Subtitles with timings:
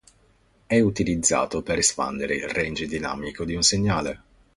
[0.65, 4.23] È utilizzato per espandere il range dinamico di un segnale.